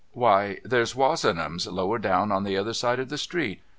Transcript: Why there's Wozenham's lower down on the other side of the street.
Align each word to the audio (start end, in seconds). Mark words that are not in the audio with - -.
Why 0.13 0.57
there's 0.65 0.95
Wozenham's 0.95 1.67
lower 1.67 1.99
down 1.99 2.31
on 2.31 2.43
the 2.43 2.57
other 2.57 2.73
side 2.73 2.99
of 2.99 3.09
the 3.09 3.19
street. 3.19 3.61